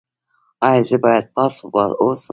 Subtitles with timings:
[0.69, 1.55] ایا زه باید پاس
[2.03, 2.29] اوسم؟